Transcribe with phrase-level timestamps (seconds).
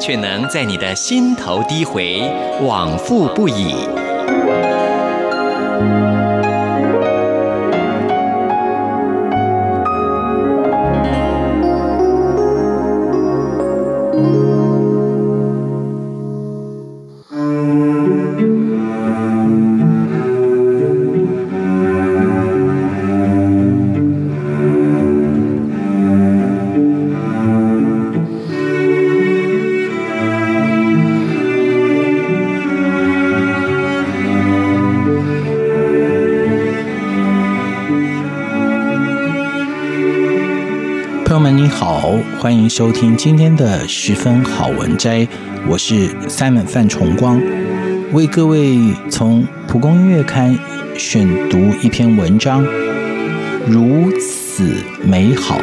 [0.00, 2.22] 却能在你的心头低回，
[2.62, 3.74] 往复不已。
[41.30, 45.28] 朋友们，你好，欢迎收听今天的十分好文摘，
[45.68, 47.40] 我是 Simon 范崇光，
[48.12, 48.76] 为各位
[49.08, 50.58] 从蒲公英月刊
[50.96, 52.66] 选读一篇文章，
[53.64, 55.60] 如此美好，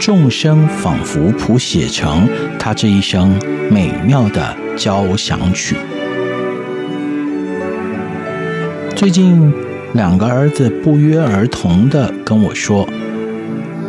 [0.00, 2.26] 众生仿佛谱写成
[2.58, 3.38] 他这一生
[3.70, 5.76] 美妙的交响曲。
[8.96, 9.52] 最近。
[9.92, 12.88] 两个儿子不约而同地跟我说，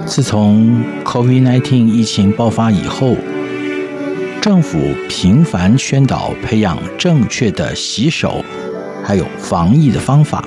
[0.05, 3.15] 自从 COVID-19 疫情爆发以后，
[4.41, 8.43] 政府频繁宣导培养正确的洗手，
[9.03, 10.43] 还有防疫的方法，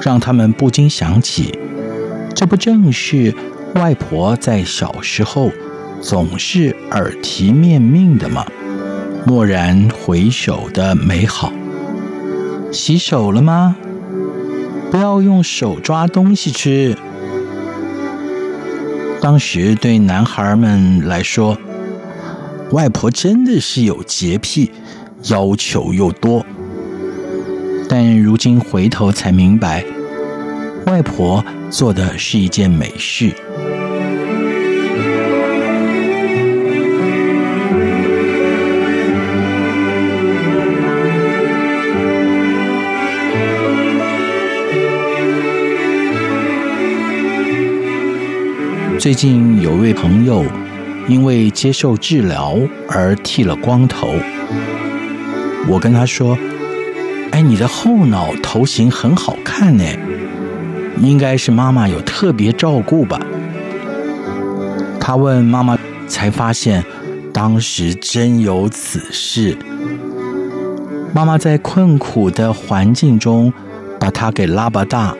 [0.00, 1.58] 让他们不禁想起，
[2.34, 3.34] 这不正是
[3.74, 5.52] 外婆在小时候
[6.00, 8.46] 总是耳提面命的吗？
[9.26, 11.52] 蓦然回首的美好。
[12.72, 13.76] 洗手了吗？
[14.90, 16.96] 不要用手抓东西吃。
[19.20, 21.56] 当时对男孩们来说，
[22.70, 24.70] 外婆真的是有洁癖，
[25.30, 26.44] 要求又多。
[27.88, 29.84] 但如今回头才明白，
[30.86, 33.32] 外婆做的是一件美事。
[49.06, 50.44] 最近有位朋友
[51.08, 52.58] 因为接受治疗
[52.88, 54.08] 而剃了光头，
[55.68, 56.36] 我跟他说
[57.30, 59.84] ：“哎，你的后脑头型很好看呢，
[60.98, 63.20] 应该是妈妈有特别照顾吧？”
[64.98, 65.78] 他问妈妈，
[66.08, 66.84] 才发现
[67.32, 69.56] 当时真有此事。
[71.14, 73.52] 妈妈在困苦的环境中
[74.00, 75.14] 把他给拉拔大，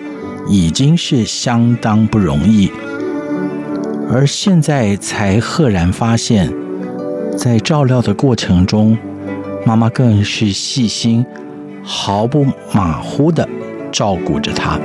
[0.49, 2.69] 已经是相当不容易。
[4.09, 6.53] 而现在才赫然发现，
[7.37, 8.97] 在照料的过程中，
[9.65, 11.27] 妈妈更是细心、
[11.83, 13.49] 毫不马虎的
[13.91, 14.79] 照顾着他。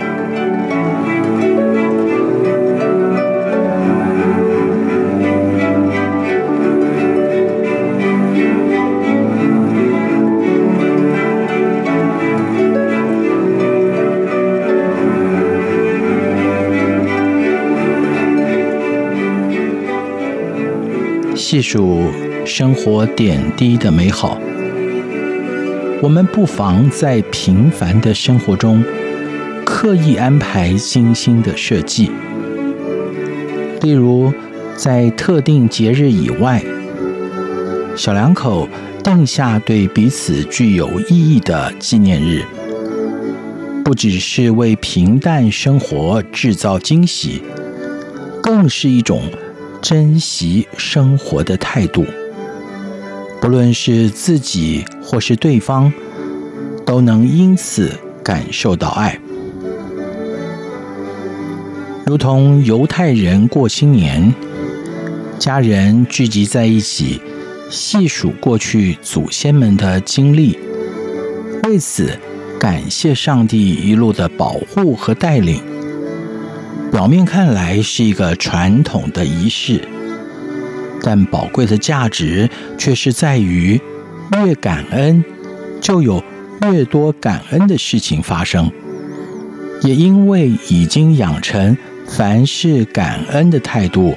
[21.51, 22.05] 细数
[22.45, 24.39] 生活点滴的美好，
[26.01, 28.81] 我们不妨在平凡的生活中
[29.65, 32.09] 刻意安排精心的设计。
[33.81, 34.33] 例如，
[34.77, 36.63] 在特定节日以外，
[37.97, 38.65] 小两口
[39.03, 42.45] 定下对彼此具有意义的纪念日，
[43.83, 47.43] 不只是为平淡生活制造惊喜，
[48.41, 49.23] 更是一种。
[49.81, 52.05] 珍惜生活的态度，
[53.41, 55.91] 不论是自己或是对方，
[56.85, 57.91] 都能因此
[58.23, 59.19] 感受到爱。
[62.05, 64.33] 如同犹太人过新年，
[65.39, 67.19] 家人聚集在一起，
[67.69, 70.59] 细数过去祖先们的经历，
[71.63, 72.15] 为此
[72.59, 75.70] 感谢上帝一路的保护和带领。
[76.91, 79.81] 表面看来是一个传统的仪式，
[81.01, 83.79] 但宝贵的价值却是在于，
[84.35, 85.23] 越感恩，
[85.79, 86.21] 就有
[86.63, 88.69] 越多感恩的事情发生。
[89.83, 91.75] 也因为已经养成
[92.07, 94.15] 凡事感恩的态度，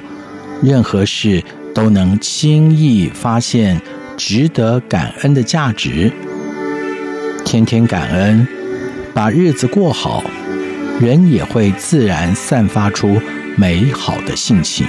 [0.61, 1.41] 任何事
[1.73, 3.81] 都能轻易发现
[4.17, 6.11] 值得感恩的价值。
[7.45, 8.45] 天天感恩，
[9.13, 10.23] 把日子过好，
[10.99, 13.21] 人也会自然散发出
[13.57, 14.85] 美好的性情。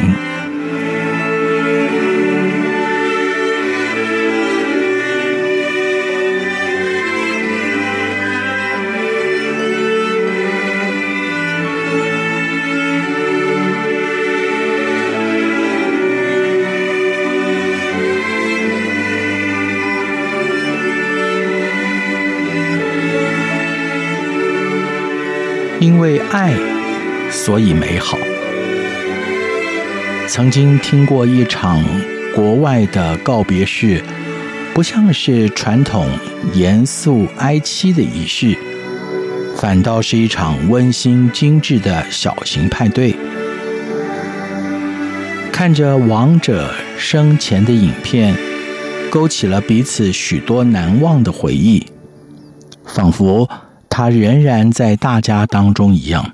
[25.78, 26.54] 因为爱，
[27.30, 28.16] 所以美好。
[30.26, 31.84] 曾经听过一场
[32.34, 34.02] 国外的告别式，
[34.72, 36.08] 不像是传统
[36.54, 38.56] 严肃哀戚的仪式，
[39.56, 43.14] 反倒是一场温馨精致的小型派对。
[45.52, 48.34] 看着亡者生前的影片，
[49.10, 51.86] 勾起了彼此许多难忘的回忆，
[52.84, 53.48] 仿佛。
[53.98, 56.32] 他仍然在大家当中一样，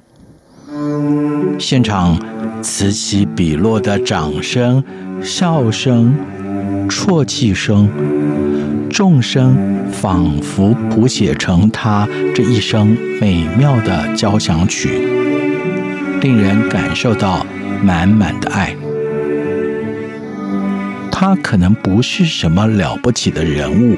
[1.61, 2.19] 现场
[2.61, 4.83] 此起彼落的掌声、
[5.23, 6.13] 笑声、
[6.89, 7.89] 啜泣声，
[8.91, 9.57] 众声
[9.93, 15.07] 仿佛谱写成他这一生美妙的交响曲，
[16.21, 17.47] 令人感受到
[17.81, 18.75] 满满的爱。
[21.13, 23.97] 他可能不是什么了不起的人物，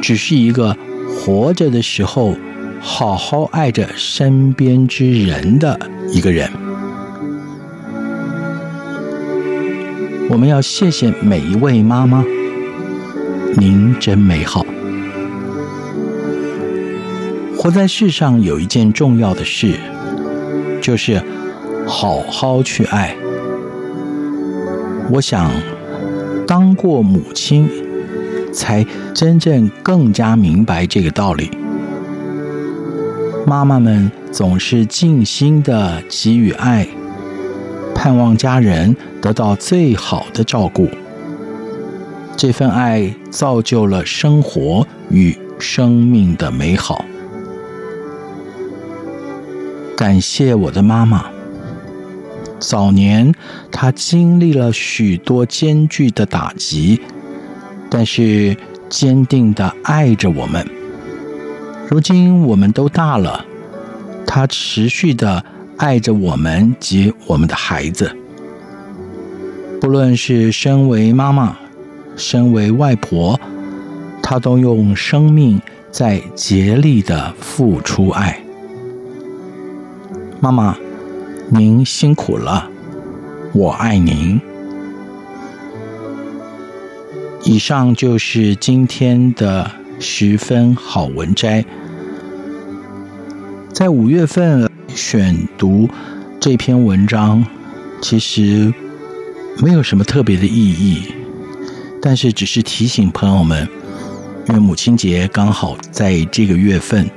[0.00, 0.76] 只是一个。
[1.08, 2.34] 活着的时候，
[2.80, 5.78] 好好爱着身边之人的
[6.12, 6.50] 一个人。
[10.28, 12.24] 我们要谢谢每一位妈妈，
[13.56, 14.64] 您真美好。
[17.56, 19.74] 活在世上有一件重要的事，
[20.80, 21.22] 就是
[21.86, 23.14] 好好去爱。
[25.10, 25.50] 我想，
[26.46, 27.68] 当过母亲。
[28.52, 28.84] 才
[29.14, 31.50] 真正更加明白这个道理。
[33.46, 36.86] 妈妈们总是尽心的给予爱，
[37.94, 40.88] 盼望家人得到最好的照顾。
[42.36, 47.04] 这份爱造就了生活与生命的美好。
[49.96, 51.26] 感谢我的妈妈。
[52.58, 53.34] 早年
[53.70, 57.00] 她经历了许多艰巨的打击。
[57.94, 58.56] 但是
[58.88, 60.66] 坚定的爱着我们。
[61.90, 63.44] 如今我们都大了，
[64.26, 65.44] 她持续的
[65.76, 68.10] 爱着我们及我们的孩子。
[69.78, 71.54] 不论是身为妈妈，
[72.16, 73.38] 身为外婆，
[74.22, 75.60] 她都用生命
[75.90, 78.42] 在竭力的付出爱。
[80.40, 80.74] 妈妈，
[81.50, 82.70] 您辛苦了，
[83.52, 84.40] 我爱您。
[87.44, 89.68] 以上就是今天的
[89.98, 91.64] 十分好文摘。
[93.72, 95.88] 在五月份选读
[96.38, 97.44] 这篇文章，
[98.00, 98.72] 其实
[99.58, 101.02] 没有什么特别的意义，
[102.00, 103.68] 但是只是提醒朋友们，
[104.48, 107.10] 因为母亲节刚好在这个月份，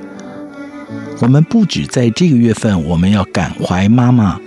[1.22, 4.40] 我们不止在这个月份，我们要感怀妈妈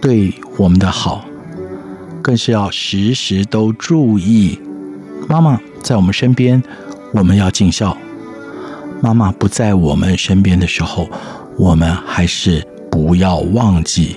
[0.00, 1.26] 对我们的好，
[2.22, 4.58] 更是要时时都注意。
[5.28, 6.62] 妈妈在我们身边，
[7.12, 7.96] 我们要尽孝；
[9.00, 11.08] 妈妈不在我们身边的时候，
[11.56, 14.16] 我们还是不要忘记，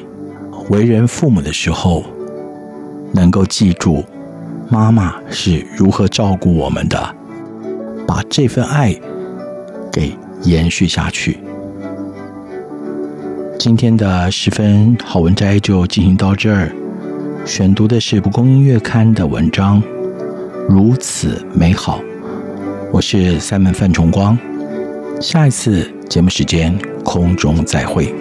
[0.70, 2.04] 为人父母的时候，
[3.12, 4.04] 能够记住
[4.70, 7.16] 妈妈是如何照顾我们的，
[8.08, 8.96] 把这份爱
[9.92, 11.40] 给延续下去。
[13.58, 16.72] 今天的十分好文摘就进行到这儿，
[17.46, 19.82] 选读的是《蒲公英月刊》的文章。
[20.70, 22.00] 如此美好，
[22.92, 24.38] 我是三门范崇光，
[25.20, 28.14] 下一次节目时间空中再会。